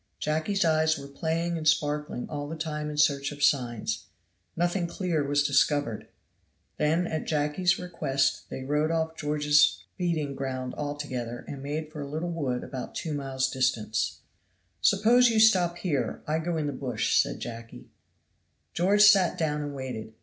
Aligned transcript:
Jacky's 0.17 0.65
eyes 0.65 0.97
were 0.97 1.07
playing 1.07 1.59
and 1.59 1.67
sparkling 1.67 2.27
all 2.27 2.47
the 2.47 2.55
time 2.55 2.89
in 2.89 2.97
search 2.97 3.31
of 3.31 3.43
signs. 3.43 4.05
Nothing 4.55 4.87
clear 4.87 5.23
was 5.23 5.43
discovered. 5.43 6.07
Then 6.77 7.05
at 7.05 7.27
Jacky's 7.27 7.77
request 7.77 8.49
they 8.49 8.63
rode 8.63 8.89
off 8.89 9.15
George's 9.15 9.83
feeding 9.99 10.33
ground 10.33 10.73
altogether 10.75 11.45
and 11.47 11.61
made 11.61 11.91
for 11.91 12.01
a 12.01 12.09
little 12.09 12.31
wood 12.31 12.63
about 12.63 12.95
two 12.95 13.13
miles 13.13 13.47
distant. 13.47 14.13
"Suppose 14.81 15.29
you 15.29 15.39
stop 15.39 15.77
here, 15.77 16.23
I 16.25 16.39
go 16.39 16.57
in 16.57 16.65
the 16.65 16.73
bush," 16.73 17.15
said 17.21 17.39
Jacky. 17.39 17.91
George 18.73 19.03
sat 19.03 19.37
down 19.37 19.61
and 19.61 19.75
waited. 19.75 20.15